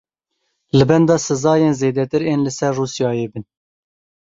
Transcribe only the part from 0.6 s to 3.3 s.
Li benda sizayên zêdetir ên li ser Rûsyayê